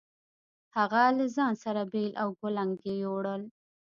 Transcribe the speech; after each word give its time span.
هغه 0.77 1.01
له 1.17 1.25
ځان 1.35 1.53
سره 1.63 1.81
بېل 1.91 2.13
او 2.21 2.29
کُلنګ 2.39 2.73
يو 3.01 3.11
وړل. 3.15 3.43